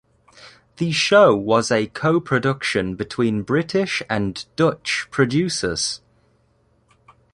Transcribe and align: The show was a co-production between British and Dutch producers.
The 0.77 0.91
show 0.91 1.35
was 1.35 1.69
a 1.69 1.85
co-production 1.85 2.95
between 2.95 3.43
British 3.43 4.01
and 4.09 4.43
Dutch 4.55 5.07
producers. 5.11 6.01